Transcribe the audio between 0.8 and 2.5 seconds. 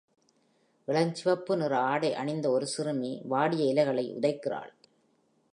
இளஞ்சிவப்பு நிற ஆடை அணிந்த